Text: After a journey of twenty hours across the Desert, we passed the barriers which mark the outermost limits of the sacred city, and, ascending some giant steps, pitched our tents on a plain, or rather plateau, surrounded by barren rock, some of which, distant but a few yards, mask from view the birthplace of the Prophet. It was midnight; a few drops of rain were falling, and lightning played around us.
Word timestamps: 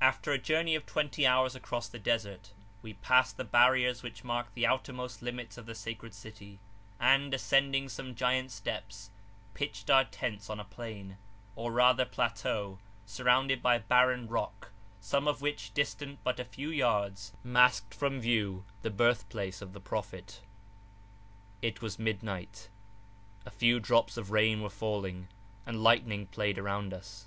After 0.00 0.30
a 0.30 0.38
journey 0.38 0.76
of 0.76 0.86
twenty 0.86 1.26
hours 1.26 1.56
across 1.56 1.88
the 1.88 1.98
Desert, 1.98 2.52
we 2.82 2.94
passed 2.94 3.36
the 3.36 3.42
barriers 3.42 4.04
which 4.04 4.22
mark 4.22 4.54
the 4.54 4.64
outermost 4.64 5.22
limits 5.22 5.58
of 5.58 5.66
the 5.66 5.74
sacred 5.74 6.14
city, 6.14 6.60
and, 7.00 7.34
ascending 7.34 7.88
some 7.88 8.14
giant 8.14 8.52
steps, 8.52 9.10
pitched 9.54 9.90
our 9.90 10.04
tents 10.04 10.48
on 10.48 10.60
a 10.60 10.64
plain, 10.64 11.16
or 11.56 11.72
rather 11.72 12.04
plateau, 12.04 12.78
surrounded 13.06 13.60
by 13.60 13.76
barren 13.76 14.28
rock, 14.28 14.70
some 15.00 15.26
of 15.26 15.40
which, 15.42 15.74
distant 15.74 16.22
but 16.22 16.38
a 16.38 16.44
few 16.44 16.70
yards, 16.70 17.32
mask 17.42 17.92
from 17.92 18.20
view 18.20 18.64
the 18.82 18.88
birthplace 18.90 19.60
of 19.60 19.72
the 19.72 19.80
Prophet. 19.80 20.42
It 21.60 21.82
was 21.82 21.98
midnight; 21.98 22.68
a 23.44 23.50
few 23.50 23.80
drops 23.80 24.16
of 24.16 24.30
rain 24.30 24.62
were 24.62 24.70
falling, 24.70 25.26
and 25.66 25.82
lightning 25.82 26.28
played 26.28 26.56
around 26.56 26.94
us. 26.94 27.26